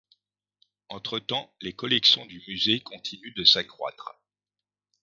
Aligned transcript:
Entre-temps, 0.89 1.53
les 1.61 1.73
collections 1.73 2.25
du 2.25 2.43
musée 2.47 2.79
continuent 2.79 3.35
de 3.35 3.43
s'accroître. 3.43 4.19